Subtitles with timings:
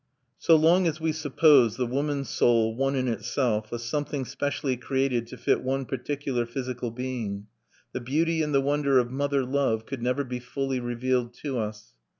[0.39, 5.27] So long as we supposed the woman soul one in itself, a something specially created
[5.27, 7.45] to fit one particular physical being,
[7.91, 11.93] the beauty and the wonder of mother love could never be fully revealed to us.